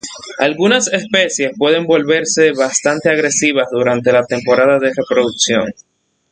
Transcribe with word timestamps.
Algunas 0.39 0.91
especies 0.91 1.51
pueden 1.55 1.85
volverse 1.85 2.53
bastante 2.53 3.11
agresivas 3.11 3.67
durante 3.71 4.11
la 4.11 4.25
temporada 4.25 4.79
de 4.79 4.93
reproducción. 4.97 5.71